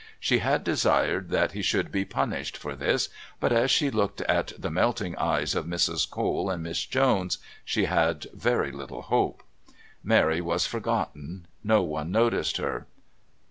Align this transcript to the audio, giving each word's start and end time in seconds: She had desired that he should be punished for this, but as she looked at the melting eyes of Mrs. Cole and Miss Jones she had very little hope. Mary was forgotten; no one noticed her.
She 0.19 0.39
had 0.39 0.63
desired 0.63 1.29
that 1.29 1.51
he 1.51 1.61
should 1.61 1.91
be 1.91 2.05
punished 2.05 2.57
for 2.57 2.73
this, 2.75 3.09
but 3.39 3.51
as 3.51 3.69
she 3.69 3.91
looked 3.91 4.21
at 4.21 4.51
the 4.57 4.71
melting 4.71 5.15
eyes 5.17 5.53
of 5.53 5.67
Mrs. 5.67 6.09
Cole 6.09 6.49
and 6.49 6.63
Miss 6.63 6.83
Jones 6.87 7.37
she 7.63 7.85
had 7.85 8.25
very 8.33 8.71
little 8.71 9.03
hope. 9.03 9.43
Mary 10.03 10.41
was 10.41 10.65
forgotten; 10.65 11.45
no 11.63 11.83
one 11.83 12.09
noticed 12.09 12.57
her. 12.57 12.87